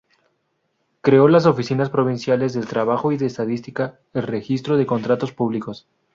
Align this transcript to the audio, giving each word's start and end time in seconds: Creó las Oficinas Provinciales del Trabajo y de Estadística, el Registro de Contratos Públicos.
Creó 1.01 1.27
las 1.27 1.45
Oficinas 1.45 1.91
Provinciales 1.91 2.53
del 2.53 2.65
Trabajo 2.65 3.11
y 3.11 3.17
de 3.17 3.27
Estadística, 3.27 3.99
el 4.13 4.23
Registro 4.23 4.75
de 4.75 4.87
Contratos 4.87 5.31
Públicos. 5.31 5.85